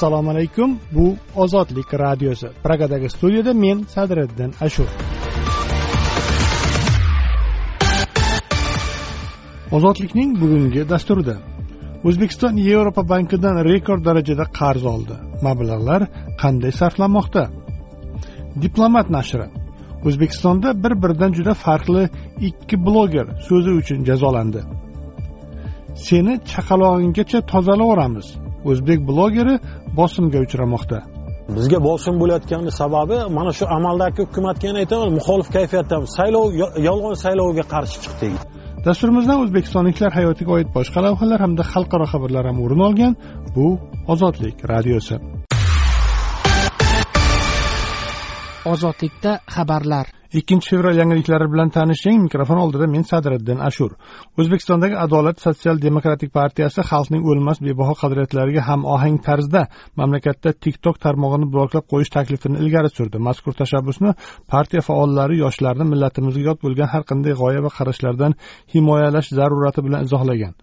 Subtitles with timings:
[0.00, 0.78] assalomu alaykum.
[0.92, 2.48] Bu ozodlik radiosi.
[2.64, 4.88] Pragadagi studiyada men sadriddin ashur.
[9.72, 11.36] Ozodlikning bugungi dasturida
[12.04, 15.14] o'zbekiston yevropa bankidan rekord darajada qarz oldi.
[15.42, 16.02] Mablag'lar
[16.42, 17.44] qanday sarflanmoqda?
[18.62, 19.48] Diplomat nashri.
[20.06, 22.04] O'zbekistonda bir biridan juda farqli
[22.48, 24.60] ikki bloger so'zi uchun jazolandi.
[26.06, 28.28] Seni chaqalog'inggacha tozalaveramiz
[28.70, 29.54] o'zbek blogeri
[29.98, 30.98] bosimga uchramoqda.
[31.56, 36.46] Bizga bosim bo'layotgani sababi mana shu amaldagi hukumatga yana aytaman muxolif kayfiyatdamiz saylov
[36.88, 38.40] yolg'on saylovga qarshi chiqdik
[38.84, 43.12] dasturimizdan o'zbekistonliklar hayotiga oid boshqa lavhalar hamda xalqaro xabarlar ham o'rin olgan
[43.56, 43.66] bu
[44.12, 45.16] ozodlik radiosi.
[48.72, 50.06] Ozodlikda xabarlar
[50.38, 52.22] ikkinchi fevral yangiliklari bilan tanishing.
[52.26, 53.90] Mikrofon oldida men sadriddin ashur.
[54.38, 59.66] O'zbekistondagi adolat sotsial demokratik partiyasi xalqning o'lmas bebaho qadriyatlariga ham ohang tarzda
[60.00, 63.18] mamlakatda tiktok tarmog'ini bloklab qo'yish taklifini ilgari surdi.
[63.28, 64.14] Mazkur tashabbusni
[64.54, 68.40] partiya faollari yoshlarni millatimizga yot bo'lgan har qanday g'oya va qarashlardan
[68.74, 70.54] himoyalash zarurati bilan izohlagan.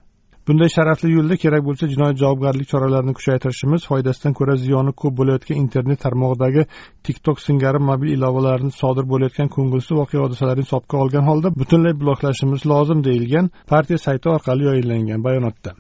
[0.48, 6.00] Bunday sharafli yo'lda kerak bo'lsa jinoiy javobgarlik choralarini kuchaytirishimiz foydasidan ko'ra ziyoni ko'p bo'layotgan internet
[6.06, 6.64] tarmog'idagi
[7.08, 13.04] tiktok singari mobil ilovalarni sodir bo'layotgan ko'ngilsiz voqea hodisalarni hisobga olgan holda butunlay bloklashimiz lozim
[13.10, 15.76] deyilgan partiya sayti orqali yoyinlangan bayonotda.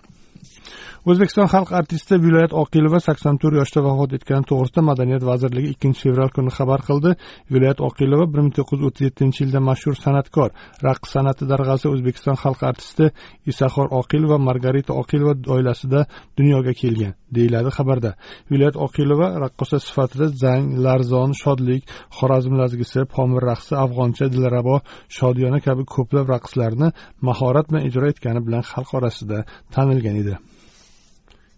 [1.07, 6.31] O'zbekiston xalq artisti viloyat oqilova sakson to'rt yoshda vafot etgani to'g'risida madaniyat vazirligi ikkinchi fevral
[6.35, 7.11] kuni xabar qildi.
[7.53, 10.49] Viloyat oqilova bir ming to'qqiz yuz o'ttiz yettinchi yilda mashhur san'atkor
[10.87, 13.05] raqs san'ati darg'asi o'zbekiston xalq artisti
[13.51, 16.01] isaxor oqilova margarita oqilova oilasida
[16.39, 18.11] dunyoga kelgan deyiladi xabarda.
[18.51, 21.83] Viloyat oqilova raqqosa sifatida zang larzon shodlik
[22.17, 24.75] xorazm lazgisi pomir raqsi afg'oncha dilrabo
[25.17, 26.87] shodiyona kabi ko'plab raqslarni
[27.27, 29.37] mahorat bilan ijro etgani bilan xalq orasida
[29.75, 30.35] tanilgan edi.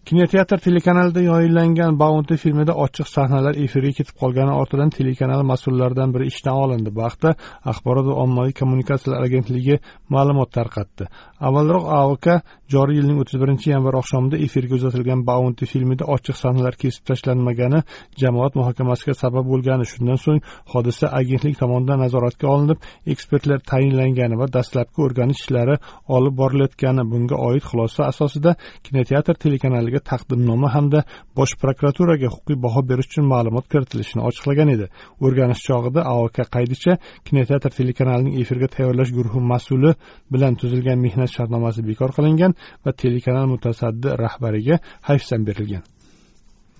[0.09, 6.55] Kinoteatr telekanalida yoyinlangan baunti filmida ochiq sahnalar efirga ketib qolgani ortidan telekanal mas'ullaridan biri ishdan
[6.63, 6.89] olindi.
[6.95, 7.35] Bu haqda
[7.71, 9.77] axborot va ommaviy kommunikatsiyalar agentligi
[10.15, 11.09] ma'lumot tarqatdi.
[11.47, 12.25] Avvalroq aok
[12.73, 17.79] joriy yilning o'ttiz birinchi yanvar oqshomida efirga uzatilgan baunti filmida ochiq sahnalar kesib tashlanmagani
[18.21, 20.41] jamoat muhokamasiga sabab bo'lgani shundan so'ng
[20.73, 22.79] hodisa agentlik tomonidan nazoratga olinib
[23.13, 25.75] ekspertlar tayinlangani va dastlabki o'rganish ishlari
[26.17, 28.51] olib borilayotgani bunga oid xulosa asosida
[28.85, 30.99] kinoteatr telekanaliga taqdimnoma hamda
[31.37, 34.85] bosh prokuraturaga huquqiy baho berish uchun ma'lumot kiritilishini ochiqlagan edi.
[35.25, 36.93] O'rganish chog'ida aok qaydicha
[37.27, 39.91] kinoteatr telekanalining efirga tayyorlash guruhi mas'uli
[40.33, 42.51] bilan tuzilgan mehnat shartnomasi bekor qilingan
[42.85, 44.75] va telekanal mutasaddi rahbariga
[45.09, 45.83] hayfsan berilgan.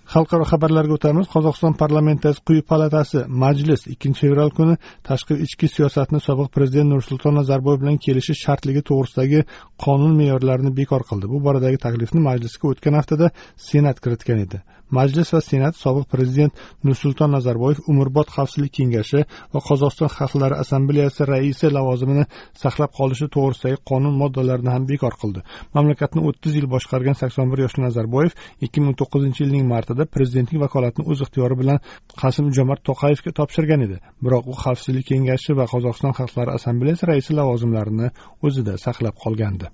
[0.10, 4.76] Xalqaro xabarlarga o'tamiz qozog'iston parlamentasi quyi palatasi majlis ikkinchi fevral kuni
[5.10, 9.44] tashqi ichki siyosatni sobiq prezident nursulton nazarboyev bilan kelishish shartligi to'g'risidagi
[9.86, 11.30] qonun me'yorlarini bekor qildi.
[11.34, 13.32] Bu boradagi taklifni majlisga o'tgan haftada
[13.70, 14.64] senat kiritgan edi.
[14.98, 16.54] Majlis va senat sobiq prezident
[16.88, 19.22] nursulton nazarboyev umrbod xavfsizlik kengashi
[19.54, 22.26] va qozog'iston xalqlari assambleyasi raisi lavozimini
[22.64, 25.44] saqlab qolishi to'g'risidagi qonun moddalarini ham bekor qildi.
[25.76, 28.34] Mamlakatni o'ttiz yil boshqargan sakson bir yoshli nazarboyev
[28.66, 31.84] ikki ming to'qqizinchi yilning martida prezidentlik vakolatini o'z ixtiyori bilan
[32.22, 33.98] qasim jomart to'qayevga topshirgan edi.
[34.26, 38.08] Biroq u xavfsizlik kengashi va qozog'iston xalqlari assambleyasi raisi lavozimlarini
[38.48, 39.70] o'zida saqlab qolgandi.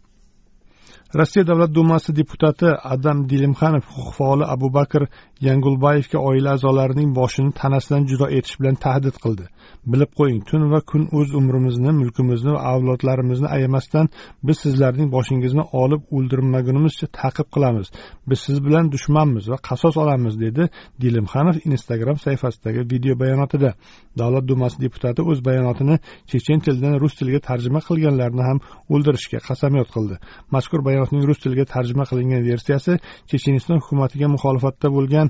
[1.14, 5.04] Rossiya davlat dumasi deputati adam dilimxanov huquq faoli abu bakr
[5.42, 9.46] yangulbayevga oila a'zolarining boshini tanasidan judo etish bilan tahdid qildi.
[9.92, 14.10] Bilib qo'ying tun va kun o'z umrimizni mulkimizni va avlodlarimizni ayamasdan
[14.48, 17.88] biz sizlarning boshingizni olib o'ldirmagunimizcha ta'qib qilamiz.
[18.30, 20.70] Biz siz bilan dushmanmiz va qasos olamiz dedi
[21.02, 23.74] dilimxanov instagram sahifasidagi video bayonotida.
[24.22, 25.96] Davlat dumasi deputati o'z bayonotini
[26.32, 28.60] chechen tilidan rus tiliga tarjima qilganlarni ham
[28.94, 30.16] o'ldirishga qasamyod qildi.
[30.56, 32.94] Mazkur bayonotning rus tiliga tarjima qilingan versiyasi
[33.30, 35.25] checheniston hukumatiga muxolifatda bo'lgan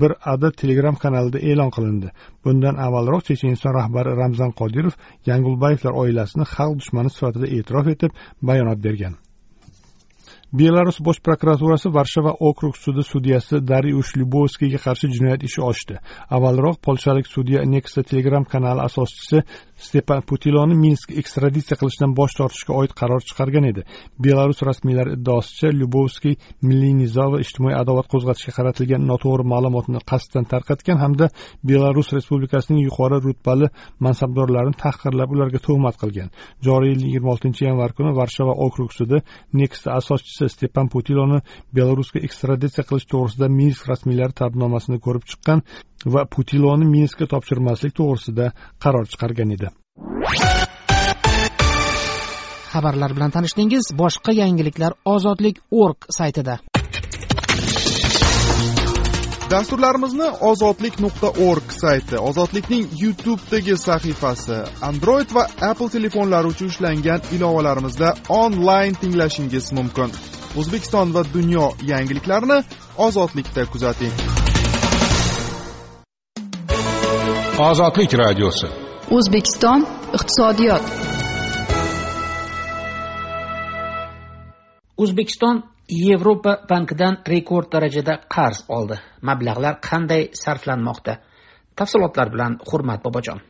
[0.00, 2.12] bir adad telegram kanalida e'lon qilindi.
[2.44, 4.94] Bundan avvalroq checheniston rahbari ramzan qodirov
[5.30, 9.14] yangulbayevlar oilasini xalq dushmani sifatida e'tirof etib bayonot bergan.
[10.52, 15.98] Belarus bosh prokuraturasi varshava okrug sudi sudyasi dariush lyubovskiyga qarshi jinoyat ishi ochdi.
[16.36, 19.42] Avvalroq polshalik sudya nexta telegram kanali asoschisi
[19.86, 23.84] stepan putiloni minsk ekstraditsiya qilishdan bosh tortishga oid qaror chiqargan edi.
[24.24, 26.34] Belarus rasmiylari iddaosicha lyubovskiy
[26.68, 31.30] milliy nizo va ijtimoiy adovat qo'zg'atishga qaratilgan noto'g'ri ma'lumotni qasddan tarqatgan hamda
[31.62, 33.70] belarus respublikasining yuqori rutbali
[34.06, 36.28] mansabdorlarini tahqirlab ularga tuhmat qilgan.
[36.66, 39.22] Joriy yilning yigirma oltinchi yanvar kuni varshava okrug sudi
[39.60, 41.40] nexta asoschisi stepan putiloni
[41.76, 45.62] belarusga ekstraditsiya qilish to'g'risida minsk rasmiylari tabnomasini ko'rib chiqqan
[46.14, 48.52] va putiloni minskka topshirmaslik to'g'risida
[48.82, 49.68] qaror chiqargan edi.
[52.70, 56.60] Xabarlar bilan tanishdingiz boshqa yangiliklar ozodlik org saytida.
[59.50, 64.58] Dasturlarimizni ozodlik nuqta org sayti ozodlikning youtubedagi sahifasi
[64.90, 70.10] android va apple telefonlari uchun ishlangan ilovalarimizda onlayn tinglashingiz mumkin.
[70.58, 72.58] O'zbekiston va dunyo yangiliklarini
[73.06, 74.12] ozodlikda kuzating.
[77.70, 78.66] Ozodlik radiosi.
[79.16, 79.86] O'zbekiston
[80.16, 80.82] iqtisodiyot
[85.02, 85.62] o'zbekiston
[86.06, 88.98] yevropa bankidan rekord darajada qarz oldi.
[89.28, 91.14] Mablag'lar qanday sarflanmoqda?
[91.76, 93.40] Tafsilotlar bilan hurmat bobojon.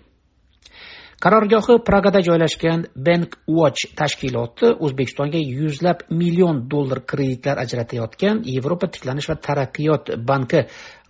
[1.20, 9.36] Qarorgohi pragada joylashgan bank watch tashkiloti o'zbekistonga yuzlab million dollar kreditlar ajratayotgan yevropa tiklanish va
[9.46, 10.64] taraqqiyot banki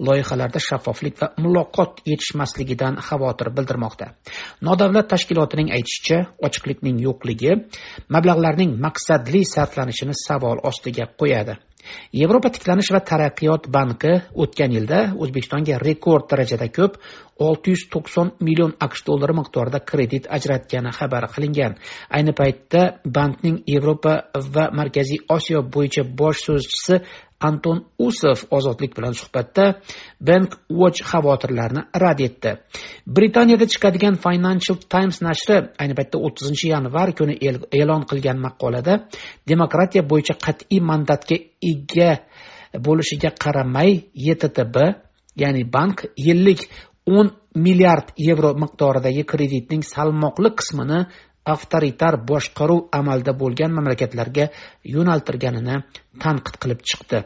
[0.09, 4.11] loyihalarda shaffoflik va muloqot yetishmasligidan xavotir bildirmoqda.
[4.69, 7.59] Nodavlat tashkilotining aytishicha ochiqlikning yo'qligi
[8.15, 11.61] mablag'larning maqsadli sarflanishini savol ostiga qo'yadi.
[12.21, 16.99] Yevropa tiklanish va taraqqiyot banki o'tgan yilda o'zbekistonga rekord darajada ko'p
[17.47, 21.79] olti yuz to'qson million aqsh dollari miqdorida kredit ajratgani xabar qilingan.
[22.17, 22.83] Ayni paytda
[23.17, 24.15] bankning yevropa
[24.55, 27.01] va markaziy osiyo bo'yicha bosh so'zchisi
[27.49, 29.65] anton usov ozodlik bilan suhbatda
[30.21, 32.53] bank watch xavotirlarni rad etdi.
[33.17, 37.35] Britaniyada chiqadigan financial times nashri ayni paytda o'ttizinchi yanvar kuni
[37.81, 38.95] e'lon qilgan maqolada
[39.53, 41.37] demokratiya bo'yicha qat'iy mandatga
[41.73, 42.11] ega
[42.87, 43.91] bo'lishiga qaramay
[44.33, 44.77] yttb
[45.43, 45.97] ya'ni bank
[46.27, 46.61] yillik
[47.17, 51.01] o'n milliard yevro miqdoridagi kreditning salmoqli qismini
[51.55, 54.49] avtoritar boshqaruv amalda bo'lgan mamlakatlarga
[54.95, 55.77] yo'naltirganini
[56.25, 57.25] tanqid qilib chiqdi.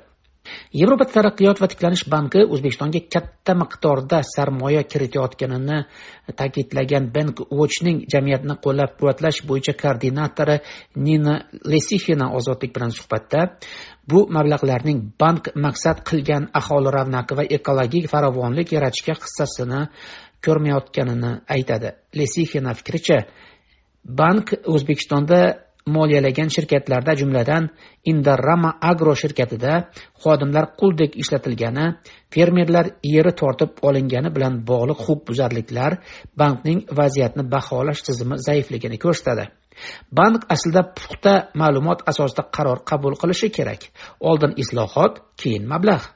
[0.76, 5.78] Yevropa taraqqiyot va tiklanish banki o'zbekistonga katta miqdorda sarmoya kiritayotganini
[6.40, 10.56] ta'kidlagan bank watchning jamiyatni qo'llab quvvatlash bo'yicha koordinatori
[11.06, 11.34] nina
[11.74, 13.46] lesixina ozodlik bilan suhbatda
[14.10, 19.80] bu mablag'larning bank maqsad qilgan aholi ravnaqi va ekologik farovonlik yaratishga hissasini
[20.44, 21.96] ko'rmayotganini aytadi.
[22.20, 23.18] Lesixina fikricha
[24.04, 25.40] bank o'zbekistonda
[25.86, 27.68] moliyalagan shirkatlarda jumladan
[28.10, 29.72] indorama agro shirkatida
[30.24, 31.86] xodimlar quldek ishlatilgani
[32.34, 35.98] fermerlar yeri tortib olingani bilan bog'liq huquqbuzarliklar
[36.40, 39.44] bankning vaziyatni baholash tizimi zaifligini ko'rsatadi.
[40.18, 43.80] Bank aslida puxta ma'lumot asosida qaror qabul qilishi kerak.
[44.20, 46.06] Oldin islohot keyin mablag'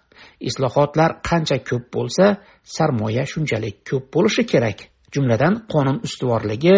[0.48, 2.24] islohotlar qancha ko'p bo'lsa
[2.76, 4.78] sarmoya shunchalik ko'p bo'lishi kerak.
[5.14, 6.74] Jumladan qonun ustuvorligi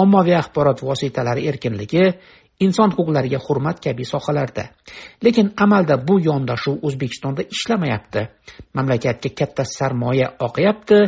[0.00, 2.04] ommaviy axborot vositalari erkinligi
[2.66, 4.68] inson huquqlariga hurmat kabi sohalarda.
[5.24, 8.28] Lekin amalda bu yondashuv o'zbekistonda ishlamayapti.
[8.76, 11.02] Mamlakatga katta sarmoya oqyapti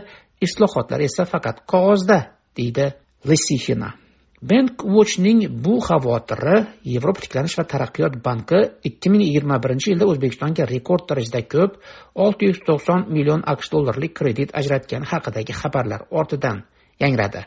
[0.47, 2.19] islohotlar esa faqat qog'ozda
[2.59, 2.93] deydi
[3.29, 3.95] lisixina
[4.43, 8.61] bank watchning bu xavotiri yevropa tiklanish va taraqqiyot banki
[8.91, 11.73] ikki ming yigirma birinchi yilda o'zbekistonga rekord darajada ko'p
[12.15, 16.63] olti yuz to'qson million aqsh dollarlik kredit ajratgani haqidagi xabarlar ortidan
[17.03, 17.45] yangradi.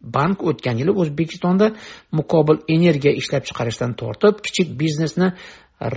[0.00, 1.72] Bank o'tgan yili o'zbekistonda
[2.18, 5.32] muqobil energiya ishlab chiqarishdan tortib kichik biznesni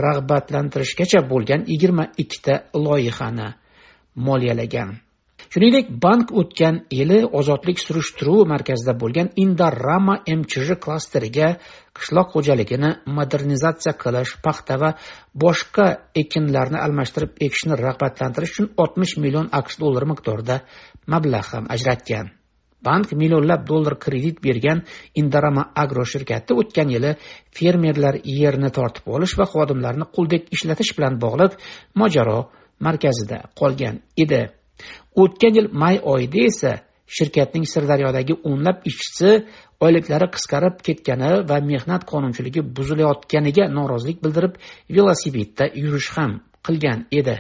[0.06, 2.54] rag'batlantirishgacha bo'lgan yigirma ikkita
[2.86, 3.48] loyihani
[4.28, 5.00] moliyalagan.
[5.52, 11.50] Shuningdek bank o'tgan yili ozodlik surishtiruv markazida bo'lgan indorama mchj klasteriga
[11.98, 14.92] qishloq xo'jaligini modernizatsiya qilish paxta va
[15.44, 15.88] boshqa
[16.24, 20.62] ekinlarni almashtirib ekishni rag'batlantirish uchun oltmish million aqsh dollari miqdorida
[21.14, 22.32] mablag' ham ajratgan.
[22.88, 24.84] Bank millionlab dollar kredit bergan
[25.22, 27.12] indarama agro shirkati o'tgan yili
[27.58, 31.58] fermerlar yerni tortib olish va xodimlarni quldek ishlatish bilan bog'liq
[32.02, 32.40] mojaro
[32.86, 34.42] markazida qolgan edi.
[35.22, 36.72] O'tgan yil may oyida esa
[37.18, 39.32] shirkatning sirdaryodagi o'nlab ishchisi
[39.86, 44.54] oyliklari qisqarib ketgani va mehnat qonunchiligi buzilayotganiga norozilik bildirib
[44.96, 46.32] velosipedda yurish ham
[46.66, 47.36] qilgan edi.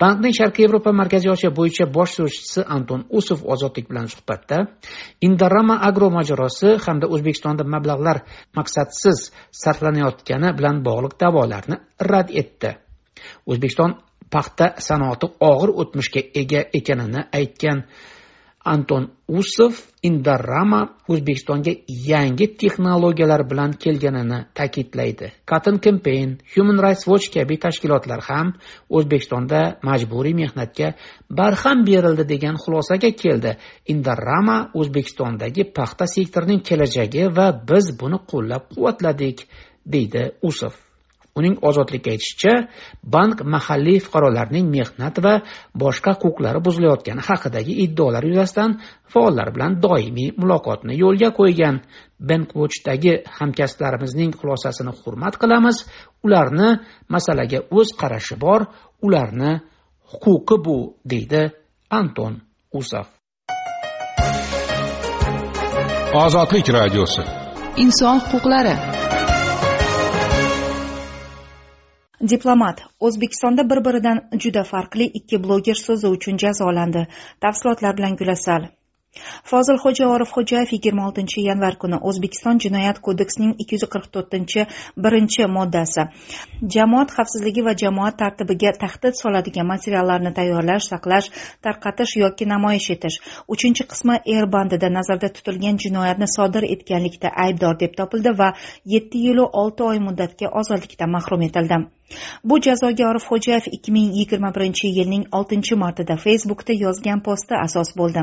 [0.00, 4.58] Bankning sharqiy yevropa markaziy osiyo bo'yicha bosh so'zchisi anton usov ozodlik bilan suhbatda
[5.28, 8.22] indorama agro mojarosi hamda o'zbekistonda mablag'lar
[8.58, 9.18] maqsadsiz
[9.62, 11.76] sarflanayotgani bilan bog'liq da'volarni
[12.10, 12.70] rad etdi.
[13.50, 13.98] O'zbekiston
[14.34, 17.84] paxta sanoati og'ir o'tmishga ega ekanini aytgan
[18.64, 25.32] anton usov indorama o'zbekistonga yangi texnologiyalar bilan kelganini ta'kidlaydi.
[25.46, 28.52] Cotton campaign human rights watch kabi tashkilotlar ham
[28.90, 30.92] o'zbekistonda majburiy mehnatga
[31.30, 33.56] barham berildi degan xulosaga keldi.
[33.94, 39.46] Indorama o'zbekistondagi paxta sektorining kelajagi va biz buni qo'llab quvvatladik
[39.86, 40.91] deydi usov.
[41.38, 42.54] Uning ozodlikka aytishicha
[43.14, 45.34] bank mahalliy fuqarolarning mehnat va
[45.82, 48.78] boshqa huquqlari buzilayotgani haqidagi iddaolar yuzasidan
[49.12, 51.76] faollar bilan doimiy muloqotni yo'lga qo'ygan.
[52.28, 55.76] Bankwatchdagi hamkasblarimizning xulosasini hurmat qilamiz.
[56.24, 56.68] Ularni
[57.14, 58.60] masalaga o'z qarashi bor
[59.06, 59.52] ularni
[60.22, 60.76] huquqi bu
[61.10, 61.42] deydi
[61.98, 62.32] anton
[62.80, 63.06] usov
[66.24, 67.22] ozodlik radiosi.
[67.84, 69.01] Inson huquqlari
[72.30, 77.06] diplomat o'zbekistonda bir biridan juda farqli ikki bloger so'zi uchun jazolandi.
[77.40, 78.70] Tafsilotlar bilan gulasal.
[79.48, 84.64] Fozilxo'ja orifxo'jayev yigirma oltinchi yanvar kuni o'zbekiston jinoyat kodeksining ikki yuz qirq to'rtinchi
[85.06, 86.04] birinchi moddasi.
[86.76, 91.28] Jamoat xavfsizligi va jamoat tartibiga tahdid soladigan materiallarni tayyorlash saqlash
[91.68, 93.18] tarqatish yoki namoyish etish.
[93.56, 98.52] Uchinchi qismi er bandida nazarda tutilgan jinoyatni sodir etganlikda aybdor deb topildi va
[98.94, 101.84] yetti yilu olti oy muddatga ozodlikdan mahrum etildi.
[102.44, 108.22] Bu jazoga orifxo'jayev ikki ming yigirma birinchi yilning oltinchi martida facebookda yozgan posti asos bo'ldi.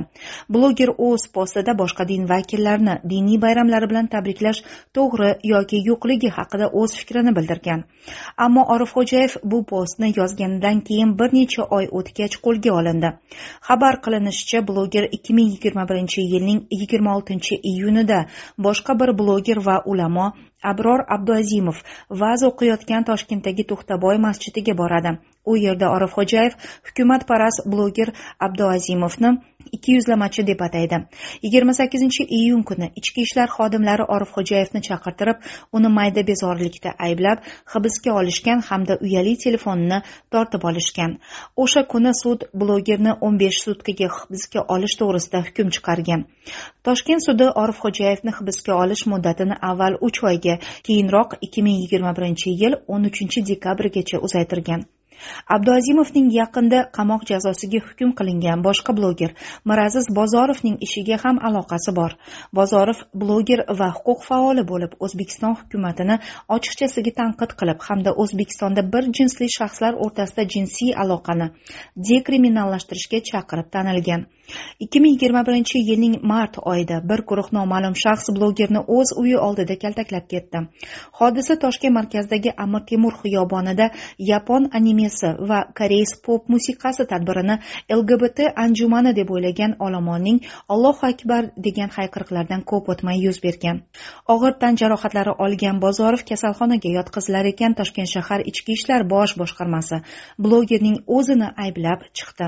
[0.50, 4.62] Bloger o'z postida boshqa din vakillarini diniy bayramlari bilan tabriklash
[4.98, 7.84] to'g'ri yoki yo'qligi haqida o'z fikrini bildirgan.
[8.46, 13.10] Ammo orifxo'jayev bu postni yozganidan keyin bir necha oy o'tgach qo'lga olindi.
[13.69, 18.19] Xabar qilinishicha bloger ikki ming yigirma birinchi yilning yigirma oltinchi iyunida
[18.67, 20.27] boshqa bir bloger va ulamo
[20.72, 21.82] abror abduazimov
[22.22, 25.16] va'z o'qiyotgan toshkentdagi to'xtaboy masjidiga boradi.
[25.46, 29.38] U yerda orifxo'jayev hukumatparast bloger abduazimovni
[29.72, 30.98] ikki yuzlamachi deb ataydi.
[31.43, 35.48] Yigirma sakkizinchi iyun kuni ichki ishlar xodimlari orifxo'jayevni chaqirtirib
[35.79, 37.43] uni mayda bezorilikda ayblab
[37.74, 40.01] hibsga olishgan hamda uyali telefonini
[40.36, 41.17] tortib olishgan.
[41.63, 46.27] O'sha kuni sud blogerni o'n besh sutkaga hibsga olish to'g'risida hukm chiqargan.
[46.88, 50.55] Toshkent sudi orifxo'jayevni hibsga olish muddatini avval uch oyga
[50.88, 54.88] keyinroq ikki ming yigirma birinchi yil o'n uchinchi dekabrgacha uzaytirgan.
[55.56, 59.32] Abduazimovning yaqinda qamoq jazosiga hukm qilingan boshqa bloger
[59.72, 62.16] miraziz bozorovning ishiga ham aloqasi bor.
[62.60, 66.20] Bozorov bloger va huquq faoli bo'lib o'zbekiston hukumatini
[66.58, 71.48] ochiqchasiga tanqid qilib hamda o'zbekistonda bir jinsli shaxslar o'rtasida jinsiy aloqani
[72.12, 74.28] dekriminallashtirishga chaqirib tanilgan.
[74.79, 79.75] Ikki ming yigirma birinchi yilning mart oyida bir guruh noma'lum shaxs blogerni o'z uyi oldida
[79.84, 80.60] kaltaklab ketdi.
[81.20, 83.89] Hodisa toshkent markazidagi amir temur xiyobonida
[84.32, 87.60] yapon animesi va koreys pop musiqasi tadbirini
[88.00, 90.39] lgbt anjumani deb o'ylagan olomonning
[90.74, 93.82] allohu akbar degan hayqiriqlardan ko'p o'tmay yuz bergan.
[94.34, 100.01] Og'ir tan jarohatlari olgan bozorov kasalxonaga yotqizilar ekan toshkent shahar ichki ishlar bosh boshqarmasi
[100.46, 102.48] blogerning o'zini ayblab chiqdi.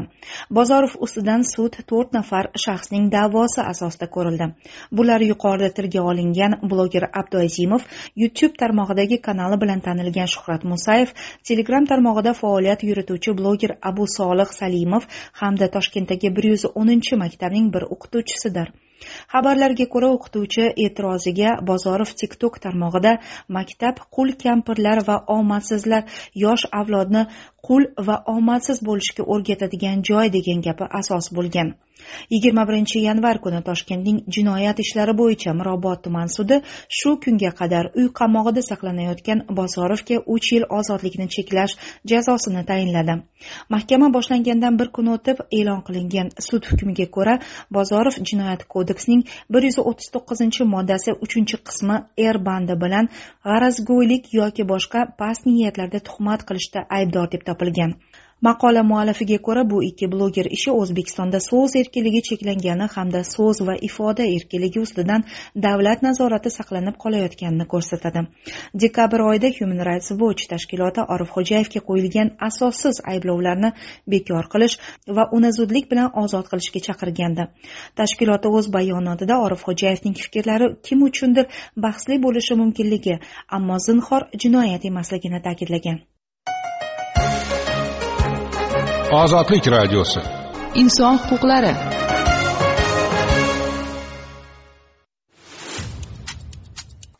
[0.58, 4.48] Bozorov ustidan sud to'rt nafar shaxsning da'vosi asosida ko'rildi.
[5.00, 7.88] Bular yuqorida tilga olingan bloger abduazimov
[8.24, 11.15] youtube tarmog'idagi kanali bilan tanilgan shuhrat musayev
[11.50, 15.10] telegram tarmog'ida faoliyat yurituvchi bloger abu solih salimov
[15.41, 18.71] hamda toshkentdagi bir yuz o'ninchi maktabning bir o'qituvchisidir.
[19.33, 23.13] Xabarlarga ko'ra o'qituvchi e'tiroziga bozorov tiktok tarmog'ida
[23.57, 26.03] maktab qul kampirlar va omadsizlar
[26.43, 27.24] yosh avlodni
[27.68, 31.74] qul va omadsiz bo'lishga o'rgatadigan joy degan gapi asos bo'lgan.
[32.34, 36.58] Yigirma birinchi yanvar kuni toshkentning jinoyat ishlari bo'yicha mirobod tuman sudi
[37.00, 41.75] shu kunga qadar uy qamog'ida saqlanayotgan bozorovga uch yil ozodlikni cheklash
[42.12, 43.15] jazosini tayinladi.
[43.75, 47.36] Mahkama boshlangandan bir kun o'tib e'lon qilingan sud hukmiga ko'ra
[47.77, 49.22] bozorov jinoyat kodeksining
[49.53, 53.12] bir yuz o'ttiz to'qqizinchi moddasi uchinchi qismi er bandi bilan
[53.48, 57.96] g'arazgo'ylik yoki boshqa past niyatlarda tuhmat qilishda aybdor deb topilgan.
[58.41, 64.25] Maqola muallifiga ko'ra bu ikki bloger ishi o'zbekistonda so'z erkinligi cheklangani hamda so'z va ifoda
[64.38, 65.25] erkinligi ustidan
[65.65, 68.24] davlat nazorati saqlanib qolayotganini ko'rsatadi.
[68.84, 73.72] Dekabr oyida human rights watch tashkiloti orifxo'jayevga qo'yilgan asossiz ayblovlarni
[74.13, 74.77] bekor qilish
[75.20, 77.46] va uni zudlik bilan ozod qilishga chaqirgandi.
[78.01, 83.20] Tashkiloti o'z bayonotida orifxo'jayevning fikrlari kim uchundir bahsli bo'lishi mumkinligi
[83.60, 86.01] ammo zinhor jinoyat emasligini ta'kidlagan.
[89.12, 90.20] Ozodlik radiosi.
[90.75, 91.74] Inson huquqlari.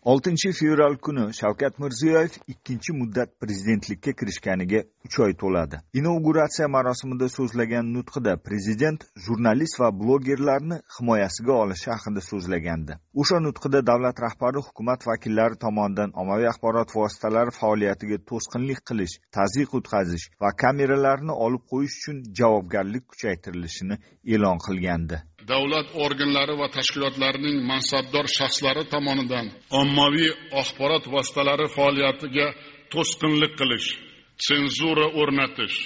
[0.03, 5.77] Oltinchi fevral kuni shavkat mirziyoyev ikkinchi muddat prezidentlikka kirishganiga uch oy to'ladi.
[5.93, 12.98] Inauguratsiya marosimida so'zlagan nutqida prezident jurnalist va blogerlarni himoyasiga olishi haqida so'zlagandi.
[13.13, 20.25] O'sha nutqida davlat rahbari hukumat vakillari tomonidan ommaviy axborot vositalari faoliyatiga to'sqinlik qilish tazyiq o'tkazish
[20.41, 24.01] va kameralarni olib qo'yish uchun javobgarlik kuchaytirilishini
[24.34, 25.22] e'lon qilgandi.
[25.50, 29.48] Davlat organlari va tashkilotlarining mansabdor shaxslari tomonidan
[29.81, 30.31] ommaviy
[30.62, 32.48] axborot vositalari faoliyatiga
[32.93, 33.88] to'sqinlik qilish
[34.48, 35.77] senzura o'rnatish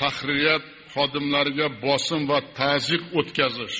[0.00, 3.78] tahririyat xodimlariga bosim va taziq o'tkazish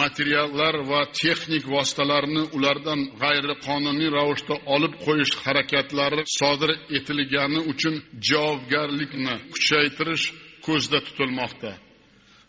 [0.00, 7.94] materiallar va texnik vositalarni ulardan g'ayriqonuniy ravishda olib qo'yish harakatlari sodir etilgani uchun
[8.28, 10.24] javobgarlikni kuchaytirish
[10.66, 11.70] ko'zda tutilmoqda.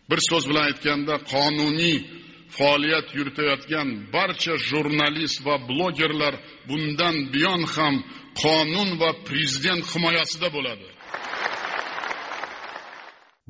[0.10, 1.98] Bir so'z bilan aytganda qonuniy
[2.58, 6.36] faoliyat yuritayotgan barcha jurnalist va blogerlar
[6.70, 7.96] bundan buyon ham
[8.44, 10.88] qonun va prezident himoyasida bo'ladi.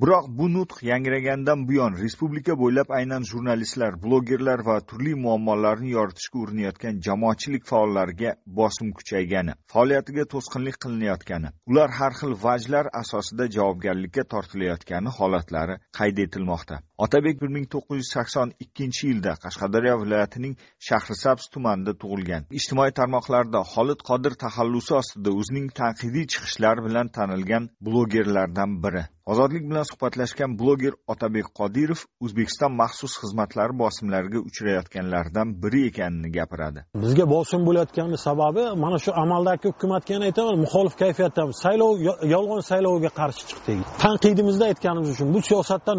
[0.02, 7.02] Biroq bu nutq yangragandan buyon respublika bo'ylab aynan jurnalistlar blogerlar va turli muammolarni yoritishga urinayotgan
[7.08, 15.78] jamoatchilik faollariga bosim kuchaygani faoliyatiga to'sqinlik qilinayotgani ular har xil vajlar asosida javobgarlikka tortilayotgani holatlari
[16.00, 16.82] qayd etilmoqda.
[17.06, 20.54] Otabek bir ming to'qqiz yuz sakson ikkinchi yilda qashqadaryo viloyatining
[20.88, 22.50] shahrisabz tumanida tug'ilgan.
[22.60, 29.04] Ijtimoiy tarmoqlarda xolid qodir taxallusi ostida o'zining tanqidiy chiqishlari bilan tanilgan blogerlardan biri.
[29.26, 36.80] Ozodlik bilan suhbatlashgan bloger otabek qodirov o'zbekiston maxsus xizmatlari bosimlariga uchrayotganlardan biri ekanini gapiradi.
[37.04, 41.56] Bizga bosim bo'layotgani sababi mana shu amaldagi hukumatga yana aytaman muxolif kayfiyatdamiz.
[41.66, 41.94] Saylov
[42.36, 45.98] yolg'on saylovga qarshi chiqdik tanqidimizda aytganimiz uchun bu siyosatdan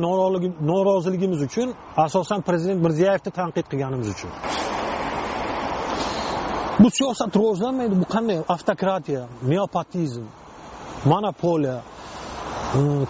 [0.70, 1.68] noroziligimiz uchun
[2.06, 4.30] asosan prezident mirziyoyevni tanqid qilganimiz uchun.
[6.82, 7.94] Bu siyosat rivojlanmaydi.
[8.02, 8.38] Bu qanday?
[8.54, 10.24] Avtokratiya neopatizm
[11.10, 11.76] monopoliya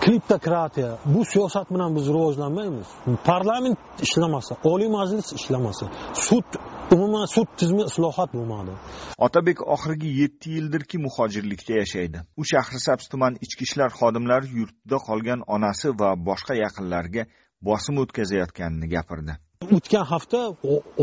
[0.05, 2.87] kleptokratiya bu siyosat bilan biz rivojlanmaymiz
[3.25, 6.49] parlament ishlamasa oliy majlis ishlamasa sud
[6.95, 8.73] umuman sud tizimi islohot bo'lmadi
[9.19, 12.19] otabek oxirgi yetti yildirki muhojirlikda yashaydi.
[12.41, 17.23] U shahrisabz tuman ichki ishlar xodimlari yurtida qolgan onasi va boshqa yaqinlariga
[17.69, 19.33] bosim o'tkazayotganini gapirdi.
[19.77, 20.39] O'tgan hafta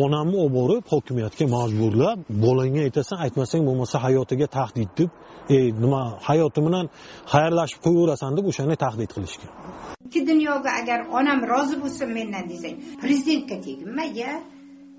[0.04, 5.10] onamni olib borib hokimiyatga majburlab bolangga aytasan aytmasang bo'lmasa hayotiga tahdid deb
[5.50, 6.86] nima hayoti bilan
[7.34, 9.52] xayrlashib qo'yaverasan deb o'shanday tahdid qilishgan
[10.08, 14.32] ikki dunyoga agar onam rozi bo'lsa mendan desang prezidentga teginmaga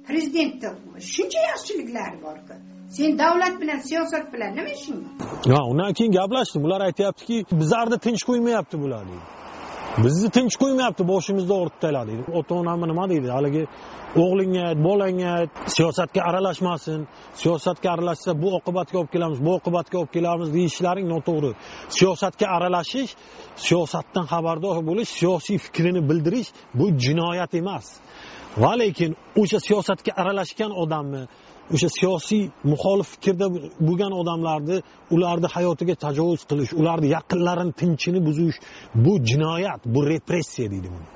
[0.09, 2.55] prezidentni shuncha yaxshiliklari borku
[2.97, 5.71] sen davlat bilan siyosat bilan nima ishing bor?
[5.71, 9.42] Undan keyin gaplashdim ular aytyaptiki bizlarni tinch qo'ymayapti bular deydi
[9.99, 12.23] bizni tinch qo'ymayapti boshimizda o'rtalar deydi.
[12.39, 13.29] Ota onamni nima deydi?
[13.37, 13.63] Haligi
[14.25, 17.01] o'g'lingga ayt bolangga ayt siyosatga aralashmasin.
[17.43, 21.53] Siyosatga aralashsa bu oqibatga olib kelamiz bu oqibatga olib kelamiz deyishlaring noto'g'ri.
[21.99, 23.13] Siyosatga aralashish
[23.67, 27.87] siyosatdan xabardor bo'lish siyosiy fikrini bildirish bu jinoyat emas.
[28.63, 31.23] Va lekin o'sha siyosatga aralashgan odamni
[31.75, 33.47] o'sha siyosiy muxolif fikrda
[33.89, 34.77] bo'lgan odamlarni
[35.15, 38.57] ularni hayotiga tajovuz qilish ularni yaqinlarini tinchini buzish
[39.05, 41.09] bu jinoyat bu repressiya deydi buni.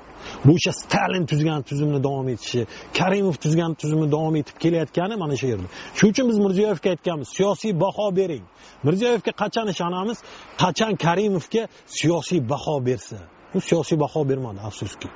[0.45, 2.61] Bu o'sha stalin tuzgan tuzumni davom etishi
[2.97, 5.67] karimov tuzgan tuzumni davom etib kelayotgani mana shu yerda.
[5.97, 8.45] Shuning uchun biz mirziyoyevga aytganmiz siyosiy baho bering.
[8.87, 10.17] Mirziyoyevga qachon ishonamiz?
[10.63, 11.63] Qachon karimovga
[11.97, 13.17] siyosiy baho bersa?
[13.55, 15.07] U siyosiy baho bermadi afsuski.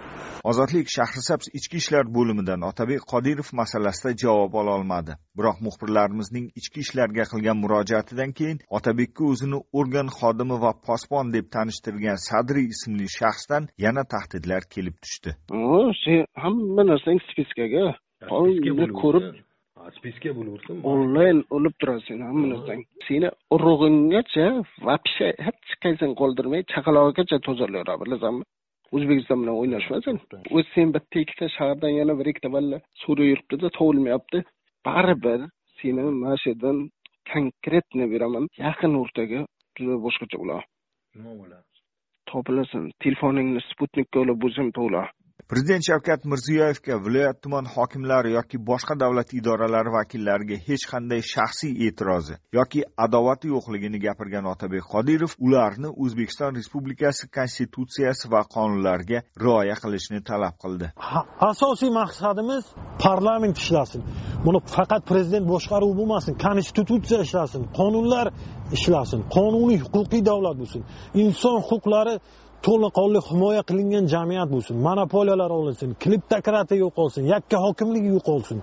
[0.50, 7.58] Ozodlik shahrisabz ichki ishlar bo'limidan otabek qodirov masalasida javob ololmadi biroq muxbirlarimizning ichki ishlarga qilgan
[7.64, 14.64] murojaatidan keyin otabekka o'zini organ xodimi va posbon deb tanishtirgan sadriy ismli shaxsdan yana tahdidlar
[14.74, 15.36] kelib tushdi.
[16.44, 17.86] Hamma narsang spiskaga.
[19.02, 19.28] Ko'rib
[19.98, 24.46] spiska bo'laversin onlayn olib turasan hamma narsang seni urug'inggacha
[24.88, 28.44] вообще hech qaysini qoldirmay chaqalog'igacha tozalayveradi bilasanmi
[28.96, 30.16] o'zbekiston bilan o'ynashmasin
[30.56, 34.40] o'zi sen bitta ikkita shahardan yana bir ikkita balla suriya yuribdida tug'ilmayapti
[34.88, 35.40] baribir
[35.80, 36.78] seni mana shu yerdan
[37.34, 39.40] konkretно beraman yaqin o'rtaga
[39.78, 40.66] juda boshqacha bo'ladi
[41.18, 41.66] nima bo'ladi
[42.32, 45.04] topilasan telefoningni sputnikka ulab bo'lsam to'g'ri
[45.48, 52.36] prezident shavkat mirziyoyevga viloyat tuman hokimlari yoki boshqa davlat idoralari vakillariga hech qanday shaxsiy e'tirozi
[52.58, 60.56] yoki adovati yo'qligini gapirgan otabek qodirov ularni o'zbekiston respublikasi konstitutsiyasi va qonunlariga rioya qilishni talab
[60.64, 60.92] qildi.
[61.52, 62.64] Asosiy maqsadimiz
[63.06, 64.02] parlament ishlasin.
[64.46, 68.28] Buni faqat prezident boshqaruvi bo'lmasin konstitutsiya ishlasin qonunlar
[68.78, 70.82] ishlasin qonuniy huquqiy davlat bo'lsin.
[71.24, 72.16] Inson huquqlari
[72.68, 78.58] to'laqonli himoya qilingan jamiyat bo'lsin monopoliyalar olinsin kleptokratiya yo'qolsin yakka hokimlik yo'qolsin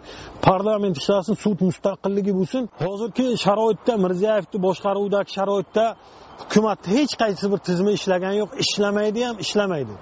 [0.48, 2.62] parlament ishlasin sud mustaqilligi bo'lsin.
[2.86, 5.84] Hozirgi sharoitda mirziyoyevni boshqaruvidagi sharoitda
[6.42, 9.94] hukumatni hech qaysi bir tizimi ishlagani yo'q ishlamaydi ham ishlamaydi.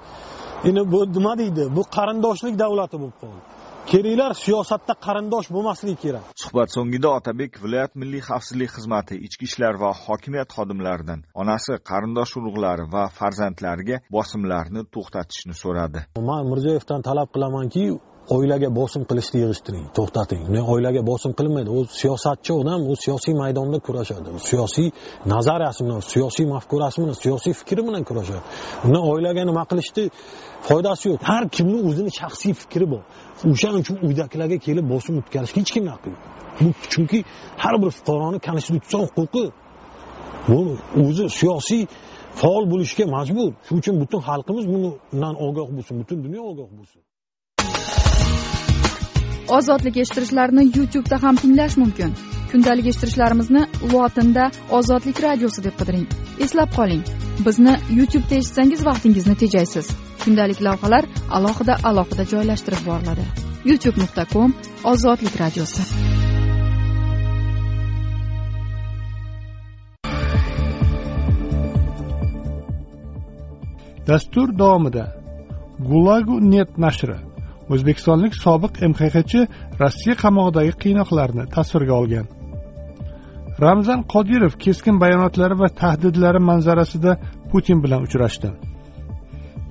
[0.69, 1.63] Endi bu nima deydi?
[1.77, 3.56] Bu qarindoshlik davlati bo'lib qoldi.
[3.91, 6.25] Keraklar siyosatda qarindosh bo'lmasligi kerak.
[6.43, 12.85] Suhbat so'ngida otabek viloyat milliy xavfsizlik xizmati ichki ishlar va hokimiyat xodimlaridan onasi qarindosh urug'lari
[12.95, 16.01] va farzandlariga bosimlarni to'xtatishni so'radi.
[16.31, 17.85] Man mirziyoyevdan talab qilamanki
[18.35, 20.43] oilaga bosim qilishni yig'ishtiring to'xtating.
[20.75, 21.71] Oilaga bosim qilinmaydi.
[21.79, 24.29] U siyosatchi odam u siyosiy maydonda kurashadi.
[24.51, 24.91] Siyosiy
[25.27, 28.43] nazariyasi bilan siyosiy mafkurasi bilan siyosiy fikri bilan kurashadi.
[28.85, 30.05] Undan oilaga nima qilishni
[30.69, 31.19] foydasi yo'q.
[31.31, 33.03] Har kimni o'zini shaxsiy fikri bor.
[33.51, 36.21] O'shaning uchun uydagilarga kelib bosim o'tkazishga hech kimni haqqi yo'q.
[36.61, 37.19] Bu chunki
[37.63, 39.45] har bir fuqaroni konstitutsion huquqi
[40.49, 40.59] bu
[41.07, 41.83] o'zi siyosiy
[42.41, 43.51] faol bo'lishga majbur.
[43.67, 47.01] Shuning uchun butun xalqimiz bundan ogoh bo'lsin butun dunyo ogoh bo'lsin.
[49.49, 52.15] Ozodlik eshittirishlarini youtubeda ham tinglash mumkin.
[52.51, 56.07] Kundalik eshittirishlarimizni lotinda ozodlik radiosi deb qidiring.
[56.45, 57.03] Eslab qoling.
[57.47, 59.91] Bizni youtubeda eshitsangiz vaqtingizni tejaysiz.
[60.25, 61.05] Kundalik lavhalar
[61.39, 63.27] alohida alohida joylashtirib boriladi.
[63.65, 64.55] Youtube nuqta com
[64.85, 65.83] ozodlik radiosi.
[74.09, 75.05] Dastur davomida
[75.79, 77.26] gulagu net nashri.
[77.75, 79.41] O'zbekistonlik sobiq mxxchi
[79.83, 82.27] rossiya qamog'idagi qiynoqlarni tasvirga olgan.
[83.65, 87.13] Ramzan qodirov keskin bayonotlari va tahdidlari manzarasida
[87.51, 88.51] putin bilan uchrashdi.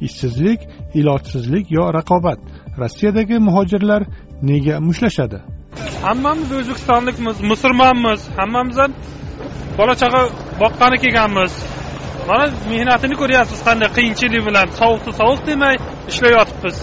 [0.07, 0.59] Ishsizlik
[0.99, 2.39] ilojsizlik yo raqobat
[2.81, 4.01] rossiyadagi muhojirlar
[4.49, 5.39] nega mushtlashadi?
[6.05, 8.21] Hammamiz o'zbekistonlikmiz musulmonmiz.
[8.37, 8.91] Hammamiz ham
[9.77, 10.21] bola chaqa
[10.61, 11.53] boqqani kelganmiz.
[12.29, 14.67] Mana mehnatini ko'ryapsiz qanday qiyinchilik bilan.
[14.79, 15.75] Sovuqni sovuq demay
[16.11, 16.77] ishlayotibmiz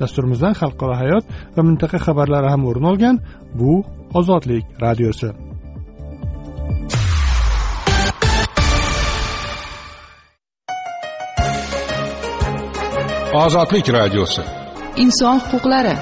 [0.00, 1.24] dasturimizdan xalqaro hayot
[1.56, 3.16] va mintaqa xabarlari ham o'rin olgan
[3.58, 3.72] bu
[4.18, 5.28] ozodlik radiosi.
[13.44, 14.42] Ozodlik radiosi.
[15.04, 15.94] Inson huquqlari.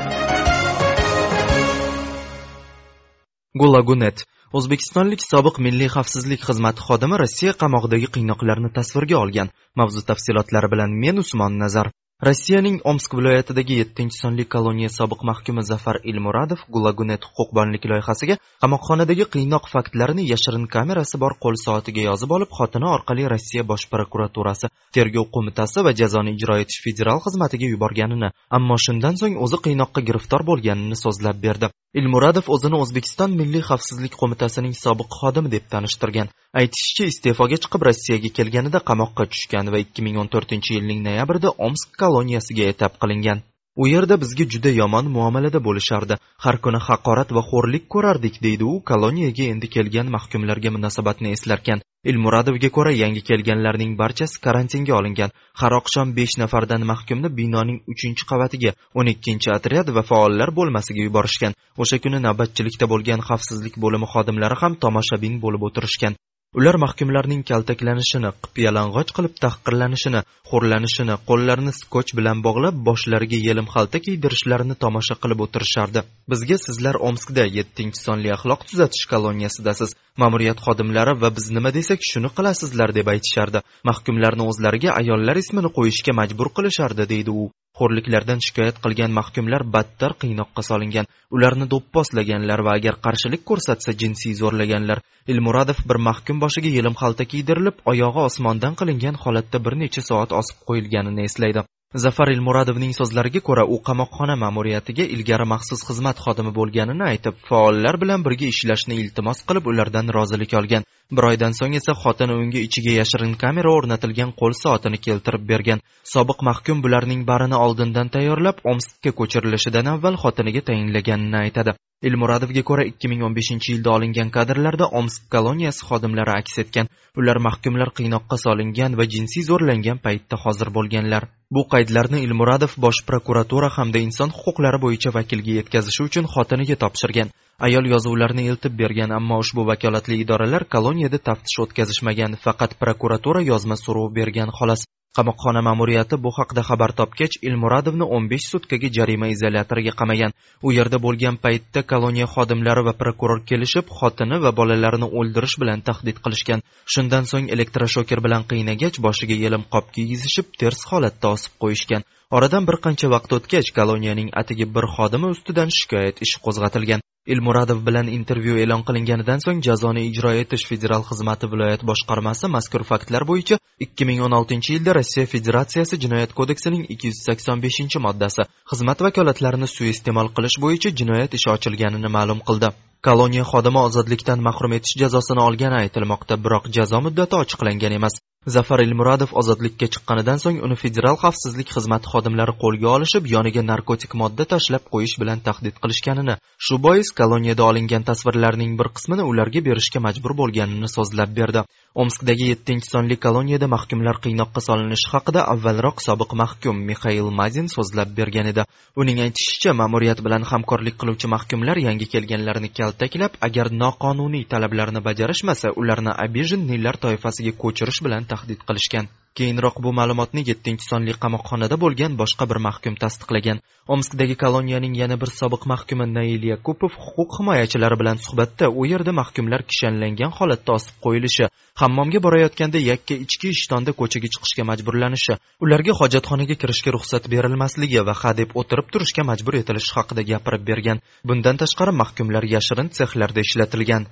[3.60, 4.18] Gulagunet.
[4.58, 9.48] O'zbekistonlik sobiq milliy xavfsizlik xizmati xodimi rossiya qamog'idagi qiynoqlarni tasvirga olgan.
[9.80, 11.88] Mavzu tafsilotlari bilan men usmon nazar
[12.26, 19.66] rossiyaning omsk viloyatidagi yettinchi sonli koloniya sobiq mahkumi zafar ilmuradov gulagunet huquqbonlik loyihasiga qamoqxonadagi qiynoq
[19.72, 25.84] faktlarini yashirin kamerasi bor qo'l soatiga yozib olib xotini orqali rossiya bosh prokuraturasi tergov qo'mitasi
[25.86, 31.42] va jazoni ijro etish federal xizmatiga yuborganini ammo shundan so'ng o'zi qiynoqqa giriftor bo'lganini so'zlab
[31.46, 31.74] berdi.
[32.00, 36.30] Ilmuradov o'zini o'zbekiston milliy xavfsizlik qo'mitasining sobiq xodimi deb tanishtirgan.
[36.60, 43.48] Aytishicha iste'foga chiqib rossiyaga kelganida qamoqqa tushgan va 2014 yilning noyabrida omsk koloniyasiga etap qilingan.
[43.82, 46.16] U yerda bizga juda yomon muomalada bo'lishardi.
[46.44, 51.80] Har kuni haqorat va xo'rlik ko'rardik deydi u koloniyaga endi kelgan mahkumlarga munosabatni eslarkan.
[52.10, 55.32] Ilmuradovga ko'ra yangi kelganlarning barchasi karantinga olingan.
[55.60, 61.56] Har oqshom besh nafardan mahkumni binoning uchinchi qavatiga o'n ikkinchi otryad va faollar bo'lmasiga yuborishgan.
[61.82, 66.18] O'sha kuni navbatchilikda bo'lgan xavfsizlik bo'limi xodimlari ham tomoshabin bo'lib o'tirishgan.
[66.60, 74.76] Ular mahkumlarning kaltaklanishini qip-yalang'och qilib tahqirlanishini xo'rlanishini qo'llarini skotch bilan bog'lab boshlariga yelim xalta kiydirishlarini
[74.84, 76.02] tomosha qilib o'tirishardi.
[76.32, 79.96] Bizga sizlar omskda yettinchi sonli axloq tuzatish koloniyasidasiz.
[80.22, 83.64] Ma'muriyat xodimlari va biz nima desak shuni qilasizlar deb aytishardi.
[83.90, 87.46] Mahkumlarni o'zlariga ayollar ismini qo'yishga majbur qilishardi deydi u.
[87.78, 94.98] xo'rliklardan shikoyat qilgan mahkumlar battar qiynoqqa solingan ularni do'pposlaganlar va agar qarshilik ko'rsatsa jinsiy zo'rlaganlar.
[95.32, 100.58] Ilmuradov bir mahkum boshiga yelim xalta kiydirilib oyog'i osmondan qilingan holatda bir necha soat osib
[100.68, 101.62] qo'yilganini eslaydi.
[101.94, 108.24] Zafar ilmuradovning so'zlariga ko'ra u qamoqxona ma'muriyatiga ilgari maxsus xizmat xodimi bo'lganini aytib faollar bilan
[108.26, 110.88] birga ishlashni iltimos qilib ulardan rozilik olgan.
[111.16, 115.84] Bir oydan so'ng esa xotini unga ichiga yashirin kamera o'rnatilgan qo'l soatini keltirib bergan.
[116.14, 121.76] Sobiq mahkum bularning barini oldindan tayyorlab omskka ko'chirilishidan avval xotiniga tayinlaganini aytadi.
[122.08, 126.90] Ilmuradovga ko'ra 2015 yilda olingan kadrlarda omsk koloniyasi xodimlari aks etgan.
[127.20, 131.28] Ular mahkumlar qiynoqqa solingan va jinsiy zo'rlangan paytda hozir bo'lganlar.
[131.54, 137.32] Bu qaydlarni ilmuradov bosh prokuratura hamda inson huquqlari bo'yicha vakilga yetkazishi uchun xotiniga topshirgan.
[137.66, 142.40] Ayol yozuvlarni eltib bergan ammo ushbu vakolatli idoralar koloniyada taftish o'tkazishmagan.
[142.44, 144.82] Faqat prokuratura yozma so'rov bergan xolos.
[145.16, 150.32] Qamoqxona ma'muriyati bu haqda xabar topgach ilmuradovni 15 sutkaga jarima izolyatoriga qamagan.
[150.66, 156.16] U yerda bo'lgan paytda koloniya xodimlari va prokuror kelishib xotini va bolalarini o'ldirish bilan tahdid
[156.24, 156.64] qilishgan.
[156.94, 162.08] Shundan so'ng elektroshoker bilan qiynagach boshiga yelim qop kiygizishib ters holatda osib qo'yishgan.
[162.36, 167.00] Oradan bir qancha vaqt o'tgach koloniyaning atigi bir xodimi ustidan shikoyat ishi qo'zg'atilgan.
[167.32, 173.22] Ilmuradov bilan intervyu e'lon qilinganidan so'ng jazoni ijro etish federal xizmati viloyat boshqarmasi mazkur faktlar
[173.30, 181.38] bo'yicha 2016 yilda rossiya federatsiyasi jinoyat kodeksining 285 moddasi xizmat vakolatlarini suiiste'mol qilish bo'yicha jinoyat
[181.38, 182.74] ishi ochilganini ma'lum qildi.
[183.06, 188.14] Koloniya xodimi ozodlikdan mahrum etish jazosini olgani aytilmoqda biroq jazo muddati ochiqlangan emas.
[188.46, 194.44] Zafar ilmuradov ozodlikka chiqqanidan so'ng uni federal xavfsizlik xizmati xodimlari qo'lga olishib yoniga narkotik modda
[194.52, 196.34] tashlab qo'yish bilan tahdid qilishganini
[196.66, 201.62] shu bois koloniyada olingan tasvirlarning bir qismini ularga berishga majbur bo'lganini so'zlab berdi.
[202.02, 208.46] Omskdagi yettinchi sonli koloniyada mahkumlar qiynoqqa solinishi haqida avvalroq sobiq mahkum mixail mazin so'zlab bergan
[208.52, 208.62] edi.
[209.02, 216.12] Uning aytishicha ma'muriyat bilan hamkorlik qiluvchi mahkumlar yangi kelganlarni kaltaklab agar noqonuniy talablarni bajarishmasa ularni
[216.24, 219.06] abijinnilar toifasiga ko'chirish bilan tahdid qilishgan.
[219.38, 223.60] Keyinroq bu ma'lumotni yettinchi sonli qamoqxonada bo'lgan boshqa bir mahkum tasdiqlagan.
[223.94, 229.64] Omskdagi koloniyaning yana bir sobiq mahkumi nail yakupov huquq himoyachilari bilan suhbatda u yerda mahkumlar
[229.70, 231.48] kishanlangan holatda osib qo'yilishi
[231.82, 238.58] hammomga borayotganda yakka ichki ishtonda ko'chaga chiqishga majburlanishi ularga hojatxonaga kirishga ruxsat berilmasligi va hadeb
[238.60, 240.98] o'tirib turishga majbur etilishi haqida gapirib bergan.
[241.28, 244.04] Bundan tashqari mahkumlar yashirin sexlarda ishlatilgan.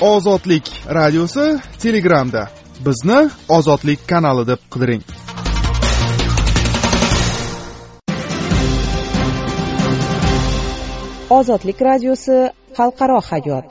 [0.00, 2.48] Ozodlik radiosi telegramda.
[2.86, 5.02] Bizni ozodlik kanali deb qidiring.
[11.30, 13.64] Ozodlik radiosi xalqaro hayot.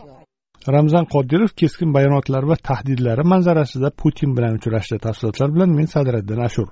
[0.68, 4.98] Ramzan qodirov keskin bayonotlari va tahdidlari manzarasida putin bilan uchrashdi.
[4.98, 6.68] Tafsilotlar bilan men sadiriddin ashur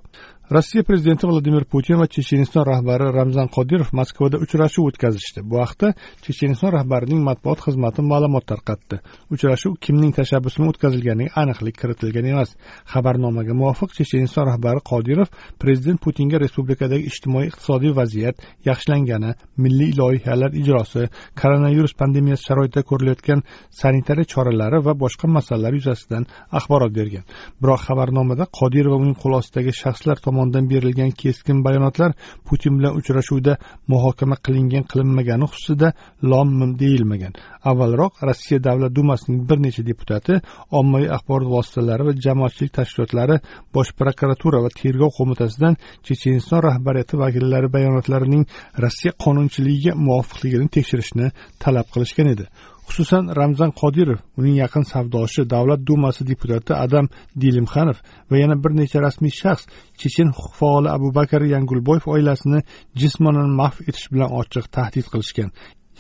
[0.52, 5.42] rossiya prezidenti vladimir putin va checheniston rahbari ramzan qodirov moskvada uchrashuv o'tkazishdi.
[5.50, 5.94] Bu haqda
[6.26, 9.00] checheniston rahbarining matbuot xizmati ma'lumot tarqatdi.
[9.32, 12.50] Uchrashuv kimning tashabbusi bilan o'tkazilganiga aniqlik kiritilgan emas.
[12.94, 15.32] Xabarnomaga muvofiq checheniston rahbari qodirov
[15.64, 19.32] prezident putinga respublikadagi ijtimoiy iqtisodiy vaziyat yaxshilangani
[19.64, 21.08] milliy loyihalar ijrosi
[21.42, 23.46] koronavirus pandemiyasi sharoitida ko'rilayotgan
[23.82, 26.28] sanitariya choralari va boshqa masalalar yuzasidan
[26.58, 27.24] axborot bergan.
[27.62, 32.12] Biroq xabarnomada qodirov va uning qo'l ostidagi shaxslar tomonidan berilgan keskin bayonotlar
[32.48, 35.94] putin bilan uchrashuvda muhokama qilingan qilinmagani xususida
[36.32, 37.34] lom mim deyilmagan.
[37.70, 40.34] Avvalroq rossiya davlat dumasining bir necha deputati
[40.80, 43.36] ommaviy axborot vositalari va jamoatchilik tashkilotlari
[43.76, 45.74] bosh prokuratura va tergov qo'mitasidan
[46.06, 48.44] checheniston rahbariyati vakillari bayonotlarining
[48.84, 51.26] rossiya qonunchiligiga muvofiqligini tekshirishni
[51.64, 52.46] talab qilishgan edi.
[52.88, 57.06] Xususan ramzan qodirov uning yaqin savdoshi davlat dumasi deputati adam
[57.42, 57.98] dilimxanov
[58.30, 59.64] va yana bir necha rasmiy shaxs
[60.00, 62.60] chechen huquq faoli abu bakr yangulboyev oilasini
[63.02, 65.50] jismonan mahv etish bilan ochiq tahdid qilishgan.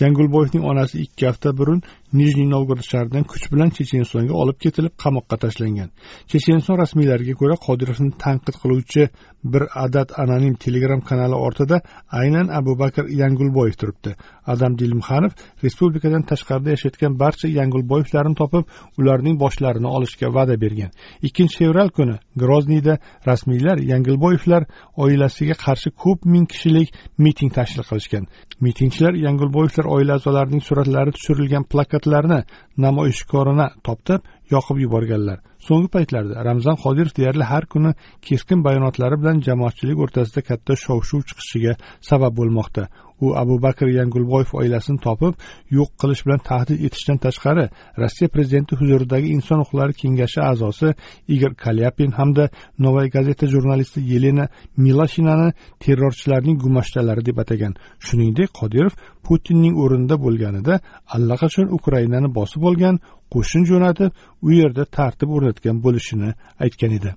[0.02, 1.82] Yangulboyevning onasi ikki hafta burun
[2.20, 5.90] nijniy novgorod shahridan kuch bilan chechenistonga olib ketilib qamoqqa tashlangan.
[6.32, 9.08] Checheniston rasmiylariga ko'ra qodirovni tanqid qiluvchi
[9.54, 11.82] bir adad anonim telegram kanali ortida
[12.22, 14.16] aynan abu bakr yangulboyev turibdi.
[14.54, 15.32] Adam dilimxanov
[15.64, 18.64] respublikadan tashqarida yashayotgan barcha yangulboyevlarni topib
[19.00, 20.92] ularning boshlarini olishga va'da bergan.
[21.28, 22.98] Ikkinchi fevral kuni grozniyda
[23.30, 24.64] rasmiylar yangulboyevlar
[25.04, 28.24] oilasiga qarshi ko'p ming kishilik miting tashkil qilishgan.
[28.66, 32.44] Mitingchilar yangulboyevlar oila a'zolarining suratlari tushirilgan plakat suratlarni
[32.78, 34.22] namoyishkorona toptab
[34.54, 35.38] yoqib yuborganlar.
[35.68, 37.92] So'nggi paytlarda ramzan qodirov deyarli har kuni
[38.28, 41.74] keskin bayonotlari bilan jamoatchilik o'rtasida katta shov shuv chiqishiga
[42.10, 42.84] sabab bo'lmoqda.
[43.26, 45.34] U abu bakr yangulboyev oilasini topib
[45.78, 47.66] yo'q qilish bilan tahdid etishdan tashqari
[48.02, 50.90] rossiya prezidenti huzuridagi inson huquqlari kengashi a'zosi
[51.36, 52.50] igor kalyapin hamda
[52.86, 54.46] novaya gazeta jurnalisti yelena
[54.86, 55.50] milashinani
[55.84, 57.74] terrorchilarning gumashtalari deb atagan.
[58.06, 58.94] Shuningdek qodirov
[59.28, 60.74] putinning o'rnida bo'lganida
[61.16, 62.96] allaqachon ukrainani bosib olgan
[63.34, 64.12] qo'shin jo'natib
[64.48, 66.30] u yerda tartib o'rnatgan bo'lishini
[66.66, 67.12] aytgan edi.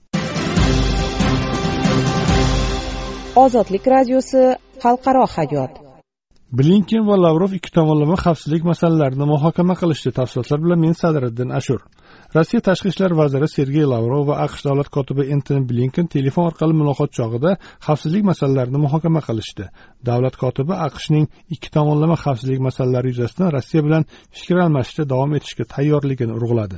[3.45, 4.43] Ozodlik radiosi
[4.85, 5.73] xalqaro hayot.
[6.59, 11.81] Blinken va lavrov ikki tomonlama xavfsizlik masalalarini muhokama qilishdi tafsilotlar bilan men sadiriddin ashur
[12.37, 17.11] rossiya tashqi ishlar vaziri sergey lavrov va aqsh davlat kotibi entoni blinken telefon orqali muloqot
[17.19, 17.51] chog'ida
[17.87, 19.65] xavfsizlik masalalarini muhokama qilishdi.
[20.09, 24.03] Davlat kotibi aqshning ikki tomonlama xavfsizlik masalalari yuzasidan rossiya bilan
[24.37, 26.77] fikr almashishda davom etishga tayyorligini urg'uladi.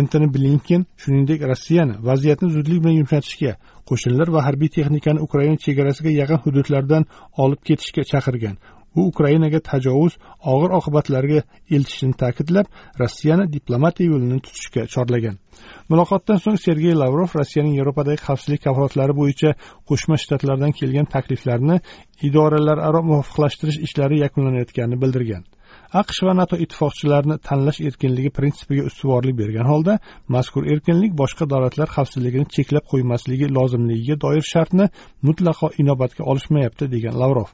[0.00, 3.52] Entoni blinken shuningdek rossiyani vaziyatni zudlik bilan yumshatishga
[3.88, 7.02] qo'shinlar va harbiy texnikani ukraina chegarasiga yaqin hududlardan
[7.44, 8.56] olib ketishga chaqirgan.
[8.98, 10.12] U ukrainaga tajovuz
[10.52, 11.42] og'ir oqibatlarga
[11.76, 12.70] eltishini ta'kidlab
[13.02, 15.36] rossiyani diplomatiya yo'lini tutishga chorlagan.
[15.90, 19.54] Muloqotdan so'ng sergey lavrov rossiyaning yevropadagi xavfsizlik kafolatlari bo'yicha
[19.90, 21.76] qo'shma shtatlardan kelgan takliflarni
[22.30, 25.46] idoralararo muvofiqlashtirish ishlari yakunlanayotganini bildirgan.
[25.92, 29.94] Aqsh va nato ittifoqchilarini tanlash erkinligi prinsipiga ustuvorlik bergan holda
[30.34, 34.88] mazkur erkinlik boshqa davlatlar xavfsizligini cheklab qo'ymasligi lozimligiga doir shartni
[35.28, 37.48] mutlaqo inobatga olishmayapti degan lavrov.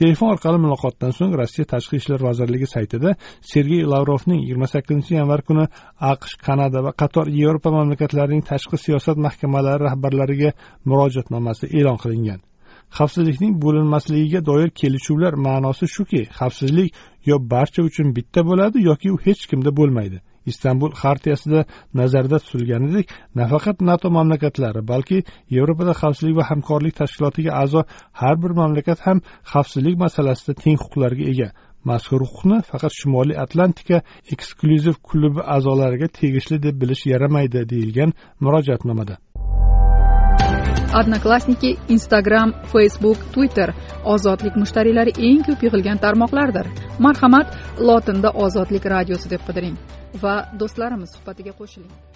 [0.00, 3.16] Telefon orqali muloqotdan so'ng rossiya tashqi ishlar vazirligi saytida
[3.52, 5.66] sergey lavrovning yigirma sakkizinchi yanvar kuni
[6.12, 10.54] aqsh kanada va qator yevropa mamlakatlarining tashqi siyosat mahkamalari rahbarlariga
[10.88, 12.40] murojaatnomasi e'lon qilingan.
[12.98, 16.88] Xavfsizlikning bo'linmasligiga doir kelishuvlar ma'nosi shuki xavfsizlik
[17.30, 20.18] yo barcha uchun bitta bo'ladi yoki u hech kimda bo'lmaydi.
[20.50, 21.60] Istanbul xartiyasida
[22.00, 23.06] nazarda tutilganidek
[23.40, 25.18] nafaqat nato mamlakatlari balki
[25.56, 27.80] yevropada xavfsizlik va hamkorlik tashkilotiga a'zo
[28.20, 29.18] har bir mamlakat ham
[29.52, 31.48] xavfsizlik masalasida teng huquqlarga ega.
[31.88, 34.02] Mazkur huquqni faqat shimoliy atlantika
[34.34, 38.10] eksklyuziv klubi a'zolariga tegishli deb bilish yaramaydi deyilgan
[38.44, 39.14] murojaatnomada.
[40.98, 43.72] Odnoklassniki instagram facebook twitter.
[44.04, 46.66] Ozodlik mushtariylari eng ko'p yig'ilgan tarmoqlardir.
[46.98, 49.76] Marhamat lotinda ozodlik radiosi deb qidiring
[50.22, 52.09] va do'stlarimiz suhbatiga qo'shiling.